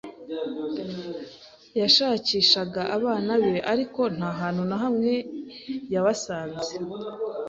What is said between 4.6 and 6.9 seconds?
na hamwe yabasanze.